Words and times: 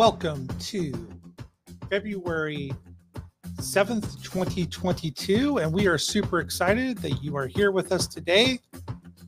welcome 0.00 0.48
to 0.58 0.94
February 1.90 2.72
7th, 3.56 4.22
2022. 4.22 5.58
And 5.58 5.70
we 5.70 5.86
are 5.88 5.98
super 5.98 6.40
excited 6.40 6.96
that 7.02 7.22
you 7.22 7.36
are 7.36 7.46
here 7.46 7.70
with 7.70 7.92
us 7.92 8.06
today 8.06 8.60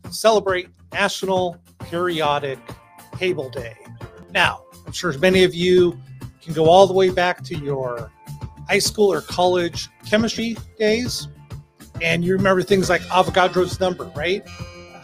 to 0.02 0.10
celebrate 0.10 0.70
National 0.90 1.58
Periodic 1.80 2.58
Table 3.18 3.50
Day. 3.50 3.76
Now, 4.32 4.62
I'm 4.86 4.92
sure 4.92 5.12
many 5.18 5.44
of 5.44 5.54
you 5.54 6.00
can 6.40 6.54
go 6.54 6.64
all 6.64 6.86
the 6.86 6.94
way 6.94 7.10
back 7.10 7.44
to 7.44 7.54
your 7.54 8.10
high 8.66 8.78
school 8.78 9.12
or 9.12 9.20
college 9.20 9.90
chemistry 10.06 10.56
days. 10.78 11.28
And 12.00 12.24
you 12.24 12.34
remember 12.34 12.62
things 12.62 12.88
like 12.88 13.02
Avogadro's 13.02 13.78
number, 13.78 14.04
right? 14.16 14.42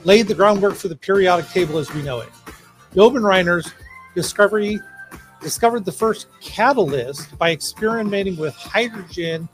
laid 0.05 0.29
the 0.29 0.35
groundwork 0.35 0.75
for 0.75 0.89
the 0.89 0.97
periodic 0.97 1.49
table 1.49 1.79
as 1.79 1.93
we 1.93 2.03
know 2.03 2.21
it. 2.21 2.31
Dobereiner's 2.95 3.73
discovery 4.15 4.79
discovered 5.41 5.85
the 5.85 5.93
first 5.93 6.29
catalyst 6.41 7.37
by 7.37 7.51
experimenting 7.51 8.37
with 8.37 8.55
hydrogen, 8.55 9.49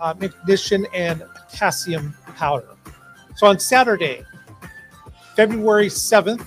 uh, 0.00 0.14
ignition, 0.20 0.86
and 0.94 1.22
potassium 1.34 2.14
powder. 2.36 2.68
So 3.36 3.46
on 3.46 3.58
Saturday, 3.58 4.24
February 5.36 5.88
7th, 5.88 6.40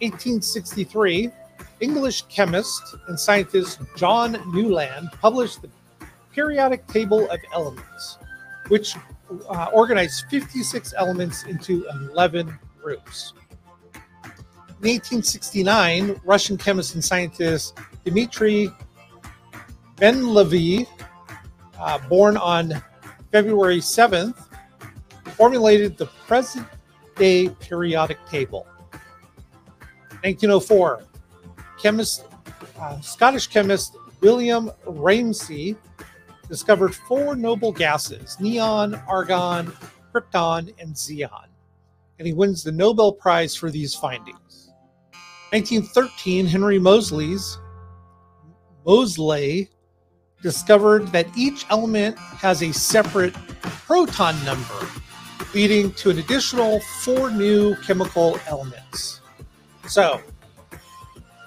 1863, 0.00 1.30
English 1.80 2.22
chemist 2.22 2.96
and 3.08 3.18
scientist 3.18 3.80
John 3.96 4.38
Newland 4.52 5.10
published 5.20 5.62
the 5.62 5.68
periodic 6.32 6.86
table 6.86 7.28
of 7.30 7.38
elements, 7.52 8.18
which 8.68 8.96
uh, 9.48 9.66
organized 9.72 10.24
56 10.30 10.94
elements 10.96 11.44
into 11.44 11.86
11 12.12 12.58
groups. 12.82 13.32
In 14.82 14.92
1869, 14.92 16.20
Russian 16.24 16.56
chemist 16.56 16.94
and 16.94 17.04
scientist 17.04 17.78
Dmitry 18.04 18.70
Mendeleev, 19.96 20.86
uh, 21.78 21.98
born 22.08 22.36
on 22.36 22.72
February 23.32 23.78
7th, 23.78 24.36
formulated 25.36 25.96
the 25.96 26.06
present 26.06 26.66
day 27.16 27.48
periodic 27.48 28.18
table. 28.26 28.66
1904, 30.22 31.02
chemist, 31.80 32.26
uh, 32.80 33.00
Scottish 33.00 33.46
chemist 33.48 33.96
William 34.20 34.70
Ramsay 34.86 35.76
discovered 36.48 36.94
four 36.94 37.36
noble 37.36 37.72
gases 37.72 38.38
neon, 38.40 38.94
argon, 39.08 39.72
krypton, 40.12 40.72
and 40.78 40.94
xenon. 40.94 41.46
And 42.18 42.26
he 42.26 42.32
wins 42.32 42.62
the 42.62 42.72
Nobel 42.72 43.12
Prize 43.12 43.54
for 43.54 43.70
these 43.70 43.94
findings. 43.94 44.72
1913, 45.50 46.46
Henry 46.46 46.78
Moseley's 46.78 47.58
Moseley 48.84 49.70
discovered 50.42 51.08
that 51.08 51.26
each 51.36 51.66
element 51.70 52.18
has 52.18 52.62
a 52.62 52.72
separate 52.72 53.34
proton 53.62 54.34
number, 54.44 54.86
leading 55.54 55.92
to 55.92 56.10
an 56.10 56.18
additional 56.18 56.80
four 57.00 57.30
new 57.30 57.76
chemical 57.76 58.38
elements. 58.46 59.20
So, 59.88 60.20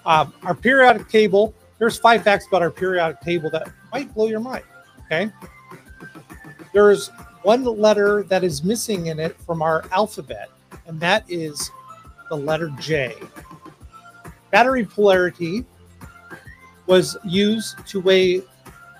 um, 0.10 0.34
our 0.42 0.56
periodic 0.56 1.08
table, 1.08 1.54
there's 1.78 2.00
five 2.00 2.24
facts 2.24 2.48
about 2.48 2.64
our 2.64 2.72
periodic 2.72 3.22
table 3.22 3.50
that 3.52 3.70
might 3.94 4.12
blow 4.16 4.28
your 4.28 4.40
mind. 4.40 4.64
Okay. 5.06 5.32
There's 6.74 7.10
one 7.44 7.64
letter 7.64 8.24
that 8.24 8.44
is 8.44 8.64
missing 8.64 9.06
in 9.08 9.20
it 9.20 9.40
from 9.42 9.62
our 9.62 9.86
alphabet, 9.92 10.50
and 10.88 11.00
that 11.00 11.24
is 11.30 11.70
the 12.30 12.36
letter 12.36 12.72
J. 12.80 13.14
Battery 14.50 14.84
polarity 14.84 15.64
was 16.88 17.16
used 17.24 17.86
to 17.88 18.02
weigh 18.02 18.42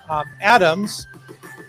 um, 0.08 0.24
atoms. 0.40 1.08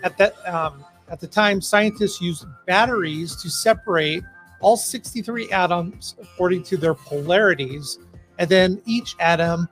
At 0.04 0.16
that 0.18 0.34
um, 0.48 0.84
at 1.08 1.18
the 1.18 1.26
time, 1.26 1.60
scientists 1.60 2.20
used 2.20 2.46
batteries 2.66 3.34
to 3.42 3.50
separate 3.50 4.22
all 4.60 4.76
63 4.76 5.50
atoms 5.50 6.14
according 6.22 6.62
to 6.62 6.76
their 6.76 6.94
polarities 6.94 7.98
and 8.42 8.50
then 8.50 8.82
each 8.86 9.14
atom 9.20 9.68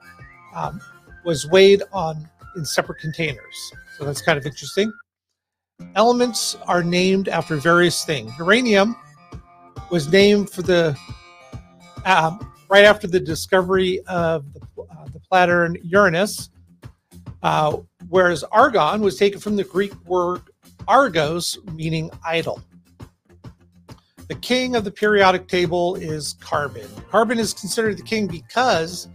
um, 0.55 0.79
was 1.25 1.45
weighed 1.45 1.83
on 1.91 2.25
in 2.55 2.63
separate 2.63 2.99
containers. 2.99 3.71
So 3.97 4.05
that's 4.05 4.21
kind 4.21 4.37
of 4.37 4.45
interesting. 4.45 4.93
Elements 5.95 6.55
are 6.67 6.81
named 6.81 7.27
after 7.27 7.57
various 7.57 8.05
things. 8.05 8.31
Uranium 8.39 8.95
was 9.89 10.09
named 10.09 10.49
for 10.49 10.61
the 10.61 10.97
um, 12.05 12.49
right 12.69 12.85
after 12.85 13.07
the 13.07 13.19
discovery 13.19 13.99
of 14.07 14.45
the, 14.53 14.61
uh, 14.83 15.05
the 15.11 15.79
Uranus, 15.83 16.49
uh, 17.43 17.75
whereas 18.07 18.45
argon 18.45 19.01
was 19.01 19.17
taken 19.17 19.41
from 19.41 19.57
the 19.57 19.65
Greek 19.65 19.93
word 20.05 20.43
argos, 20.87 21.57
meaning 21.73 22.09
idle. 22.25 22.63
The 24.31 24.37
king 24.37 24.77
of 24.77 24.85
the 24.85 24.91
periodic 24.91 25.49
table 25.49 25.95
is 25.95 26.35
carbon. 26.39 26.87
Carbon 27.09 27.37
is 27.37 27.53
considered 27.53 27.97
the 27.97 28.03
king 28.03 28.27
because 28.27 29.09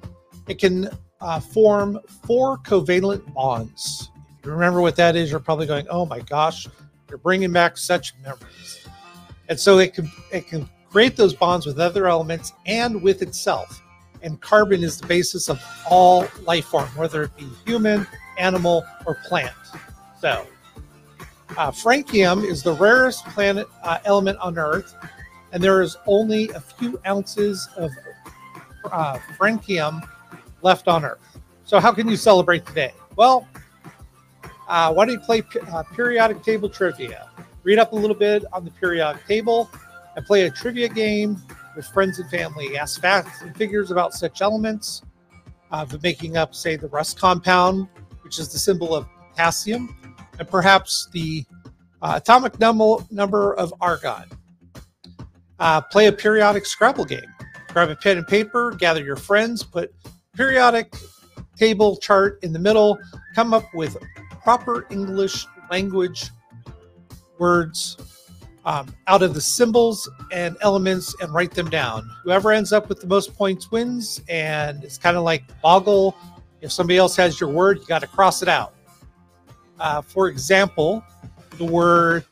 it 0.47 0.59
can 0.59 0.91
uh, 1.23 1.41
form 1.41 1.99
four 2.27 2.59
covalent 2.59 3.33
bonds. 3.33 4.11
If 4.39 4.45
you 4.45 4.53
remember 4.53 4.83
what 4.83 4.95
that 4.97 5.17
is, 5.17 5.31
you're 5.31 5.41
probably 5.41 5.67
going, 5.67 5.87
"Oh 5.89 6.05
my 6.05 6.21
gosh, 6.21 6.69
you're 7.09 7.17
bringing 7.17 7.51
back 7.51 7.79
such 7.79 8.13
memories." 8.23 8.87
And 9.49 9.59
so 9.59 9.79
it 9.79 9.95
can 9.95 10.13
it 10.33 10.49
can 10.49 10.69
create 10.91 11.17
those 11.17 11.33
bonds 11.33 11.65
with 11.65 11.81
other 11.81 12.09
elements 12.09 12.53
and 12.67 13.01
with 13.01 13.23
itself. 13.23 13.83
And 14.21 14.39
carbon 14.43 14.85
is 14.85 15.01
the 15.01 15.07
basis 15.07 15.49
of 15.49 15.65
all 15.89 16.29
life 16.43 16.67
form, 16.67 16.89
whether 16.89 17.23
it 17.23 17.35
be 17.39 17.49
human, 17.65 18.07
animal, 18.37 18.85
or 19.07 19.15
plant. 19.27 19.55
So 20.21 20.47
uh, 21.57 21.71
francium 21.71 22.45
is 22.45 22.63
the 22.63 22.75
rarest 22.75 23.25
planet 23.27 23.67
uh, 23.83 23.99
element 24.05 24.39
on 24.39 24.59
Earth, 24.59 24.95
and 25.53 25.63
there 25.63 25.83
is 25.83 25.97
only 26.07 26.51
a 26.51 26.61
few 26.61 27.01
ounces 27.07 27.69
of 27.77 27.91
uh, 28.93 29.19
francium 29.39 30.07
left 30.63 30.89
on 30.89 31.05
Earth. 31.05 31.39
So, 31.65 31.81
how 31.81 31.93
can 31.93 32.09
you 32.09 32.17
celebrate 32.17 32.67
today? 32.67 32.93
Well, 33.17 33.49
uh, 34.69 34.93
why 34.93 35.07
don't 35.07 35.15
you 35.15 35.21
play 35.21 35.43
uh, 35.73 35.83
periodic 35.95 36.43
table 36.43 36.69
trivia? 36.69 37.29
Read 37.63 37.79
up 37.79 37.93
a 37.93 37.97
little 37.97 38.17
bit 38.17 38.45
on 38.53 38.65
the 38.65 38.71
periodic 38.71 39.27
table 39.27 39.71
and 40.15 40.25
play 40.25 40.43
a 40.43 40.51
trivia 40.51 40.89
game 40.89 41.41
with 41.75 41.87
friends 41.87 42.19
and 42.19 42.31
family. 42.31 42.77
Ask 42.77 43.01
facts 43.01 43.43
and 43.43 43.57
figures 43.57 43.91
about 43.91 44.15
such 44.15 44.43
elements, 44.43 45.03
uh, 45.71 45.87
making 46.03 46.37
up, 46.37 46.55
say, 46.55 46.77
the 46.77 46.89
rust 46.89 47.19
compound, 47.19 47.89
which 48.23 48.39
is 48.39 48.49
the 48.49 48.59
symbol 48.59 48.95
of 48.95 49.07
potassium, 49.31 49.97
and 50.39 50.49
perhaps 50.49 51.09
the 51.13 51.45
uh, 52.03 52.15
atomic 52.17 52.59
number, 52.61 52.97
number 53.11 53.55
of 53.55 53.73
argon. 53.81 54.25
Uh, 55.59 55.81
play 55.81 56.07
a 56.07 56.13
periodic 56.13 56.67
Scrabble 56.67 57.05
game. 57.05 57.33
Grab 57.69 57.91
a 57.91 57.97
pen 57.97 58.19
and 58.19 58.27
paper, 58.27 58.73
gather 58.73 59.03
your 59.03 59.17
friends, 59.17 59.63
put 59.63 59.95
periodic 60.35 60.95
table 61.57 61.97
chart 61.97 62.39
in 62.43 62.53
the 62.53 62.59
middle, 62.59 62.99
come 63.35 63.55
up 63.55 63.65
with 63.75 63.97
proper 64.43 64.87
English 64.91 65.47
language 65.71 66.31
words 67.39 67.97
um, 68.65 68.93
out 69.07 69.23
of 69.23 69.35
the 69.35 69.41
symbols 69.41 70.09
and 70.33 70.57
elements 70.61 71.15
and 71.21 71.33
write 71.33 71.53
them 71.53 71.71
down. 71.71 72.09
Whoever 72.25 72.53
ends 72.53 72.73
up 72.73 72.89
with 72.89 73.01
the 73.01 73.07
most 73.07 73.35
points 73.35 73.71
wins, 73.71 74.21
and 74.29 74.83
it's 74.85 74.99
kind 74.99 75.17
of 75.17 75.23
like 75.23 75.45
Boggle. 75.63 76.17
If 76.61 76.73
somebody 76.73 76.99
else 76.99 77.17
has 77.17 77.41
your 77.41 77.51
word, 77.51 77.79
you 77.79 77.87
got 77.87 78.01
to 78.01 78.07
cross 78.07 78.43
it 78.43 78.49
out. 78.49 78.75
Uh, 79.79 80.03
for 80.03 80.29
example, 80.29 81.03
the 81.59 81.65
word 81.65 82.25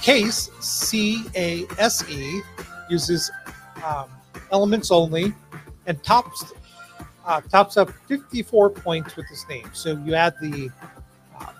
case, 0.00 0.50
C 0.60 1.24
A 1.36 1.66
S 1.78 2.08
E, 2.08 2.40
uses 2.88 3.30
um, 3.84 4.08
elements 4.52 4.90
only 4.90 5.34
and 5.86 6.02
tops 6.02 6.52
uh, 7.26 7.40
tops 7.42 7.76
up 7.76 7.90
54 8.08 8.70
points 8.70 9.14
with 9.16 9.28
this 9.28 9.46
name. 9.48 9.68
So 9.72 9.96
you 10.04 10.14
add 10.14 10.34
the 10.40 10.70
um, 11.38 11.54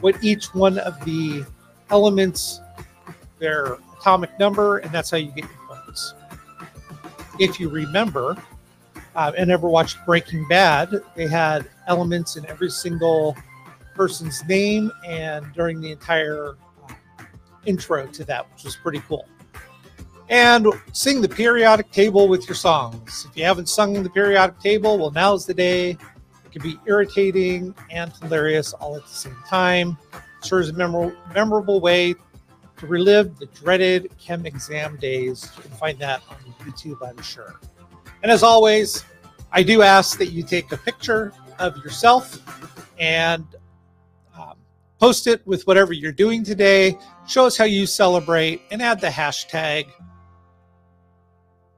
what 0.00 0.22
each 0.22 0.54
one 0.54 0.78
of 0.78 1.02
the 1.04 1.44
elements, 1.90 2.60
their 3.38 3.76
atomic 3.98 4.36
number, 4.38 4.78
and 4.78 4.90
that's 4.90 5.10
how 5.10 5.16
you 5.18 5.30
get 5.32 5.44
your 5.44 5.76
points. 5.76 6.14
If 7.38 7.60
you 7.60 7.68
remember, 7.68 8.36
uh, 9.14 9.32
and 9.36 9.50
ever 9.50 9.68
watched 9.68 10.04
Breaking 10.04 10.46
Bad, 10.48 10.94
they 11.14 11.26
had 11.26 11.68
elements 11.86 12.36
in 12.36 12.46
every 12.46 12.70
single 12.70 13.36
person's 13.96 14.44
name 14.44 14.92
and 15.06 15.52
during 15.54 15.80
the 15.80 15.90
entire 15.90 16.56
uh, 16.88 16.92
intro 17.64 18.06
to 18.06 18.24
that, 18.24 18.50
which 18.52 18.64
was 18.64 18.76
pretty 18.76 19.00
cool. 19.00 19.26
And 20.28 20.66
sing 20.92 21.20
the 21.20 21.28
periodic 21.28 21.90
table 21.92 22.28
with 22.28 22.48
your 22.48 22.56
songs. 22.56 23.26
If 23.30 23.36
you 23.36 23.44
haven't 23.44 23.68
sung 23.68 24.02
the 24.02 24.10
periodic 24.10 24.58
table, 24.60 24.98
well, 24.98 25.10
now's 25.10 25.46
the 25.46 25.54
day. 25.54 25.90
It 25.90 26.52
can 26.52 26.62
be 26.62 26.78
irritating 26.86 27.74
and 27.90 28.12
hilarious 28.20 28.72
all 28.72 28.96
at 28.96 29.02
the 29.02 29.08
same 29.08 29.36
time. 29.48 29.96
Sure 30.44 30.60
is 30.60 30.68
a 30.68 30.72
memorable, 30.72 31.80
way 31.80 32.14
to 32.76 32.86
relive 32.86 33.38
the 33.38 33.46
dreaded 33.46 34.10
chem 34.18 34.46
exam 34.46 34.96
days. 34.96 35.50
You 35.56 35.62
can 35.62 35.70
find 35.72 35.98
that 36.00 36.22
on 36.28 36.36
YouTube, 36.60 36.98
I'm 37.06 37.20
sure. 37.22 37.60
And 38.22 38.30
as 38.30 38.42
always, 38.42 39.04
I 39.52 39.62
do 39.62 39.82
ask 39.82 40.18
that 40.18 40.32
you 40.32 40.42
take 40.42 40.72
a 40.72 40.76
picture 40.76 41.32
of 41.58 41.76
yourself 41.78 42.42
and 42.98 43.42
um, 43.42 43.58
post 45.06 45.28
it 45.28 45.46
with 45.46 45.64
whatever 45.68 45.92
you're 45.92 46.10
doing 46.10 46.42
today. 46.42 46.98
Show 47.28 47.46
us 47.46 47.56
how 47.56 47.64
you 47.64 47.86
celebrate 47.86 48.60
and 48.72 48.82
add 48.82 49.00
the 49.00 49.06
hashtag. 49.06 49.86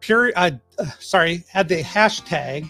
Pure, 0.00 0.32
uh, 0.34 0.52
uh, 0.78 0.86
sorry, 0.98 1.44
add 1.52 1.68
the 1.68 1.82
hashtag 1.82 2.66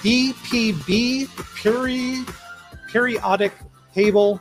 DPB 0.00 1.28
peri, 1.62 2.24
periodic 2.88 3.52
table 3.94 4.40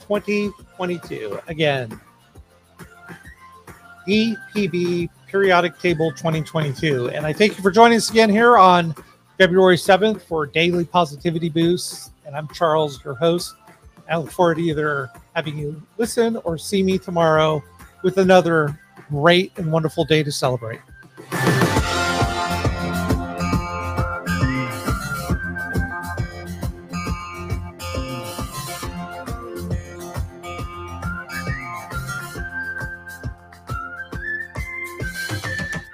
2022. 0.00 1.38
Again, 1.46 2.00
DPB 4.08 5.08
periodic 5.28 5.78
table 5.78 6.10
2022. 6.10 7.10
And 7.10 7.24
I 7.24 7.32
thank 7.32 7.56
you 7.56 7.62
for 7.62 7.70
joining 7.70 7.98
us 7.98 8.10
again 8.10 8.28
here 8.28 8.56
on 8.56 8.92
February 9.38 9.76
7th 9.76 10.22
for 10.22 10.46
Daily 10.46 10.84
Positivity 10.84 11.48
Boost. 11.48 12.12
And 12.24 12.36
I'm 12.36 12.46
Charles, 12.48 13.04
your 13.04 13.14
host. 13.14 13.54
I 14.08 14.16
look 14.16 14.30
forward 14.30 14.56
to 14.56 14.62
either 14.62 15.10
having 15.34 15.58
you 15.58 15.82
listen 15.98 16.36
or 16.44 16.56
see 16.56 16.82
me 16.82 16.98
tomorrow 16.98 17.62
with 18.04 18.18
another 18.18 18.78
great 19.08 19.52
and 19.56 19.72
wonderful 19.72 20.04
day 20.04 20.22
to 20.22 20.30
celebrate. 20.30 20.80